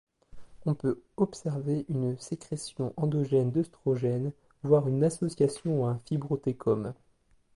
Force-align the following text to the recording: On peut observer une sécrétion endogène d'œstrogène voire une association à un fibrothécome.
On 0.65 0.73
peut 0.73 0.99
observer 1.15 1.85
une 1.87 2.17
sécrétion 2.17 2.91
endogène 2.97 3.51
d'œstrogène 3.51 4.31
voire 4.63 4.87
une 4.87 5.03
association 5.03 5.85
à 5.85 5.91
un 5.91 6.01
fibrothécome. 6.07 6.95